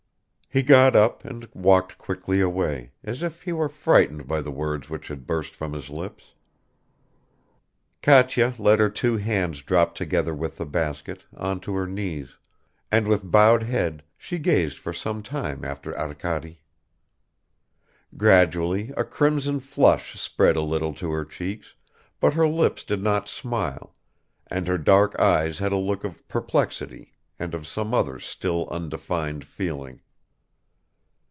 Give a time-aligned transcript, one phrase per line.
[0.53, 4.89] He got up and walked quickly away, as if he were frightened by the words
[4.89, 6.33] which had burst from his lips.
[8.01, 12.35] Katya let her two hands drop together with the basket, on to her knees,
[12.91, 16.59] and with bowed head she gazed for some time after Arkady.
[18.17, 21.75] Gradually a crimson flush spread a little to her cheeks,
[22.19, 23.95] but her lips did not smile,
[24.47, 29.45] and her dark eyes had a look of perplexity and of some other still undefined
[29.45, 30.01] feeling.